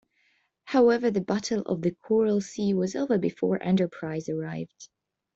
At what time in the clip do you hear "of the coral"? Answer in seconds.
1.67-2.41